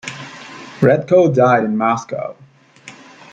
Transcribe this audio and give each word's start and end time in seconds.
Red'ko 0.79 1.31
died 1.31 1.63
in 1.63 1.77
Moscow. 1.77 2.35